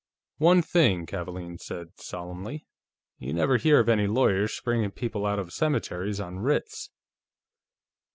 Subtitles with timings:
[0.39, 2.65] "One thing," Kavaalen said solemnly,
[3.19, 6.89] "you never hear of any lawyers springing people out of cemeteries on writs."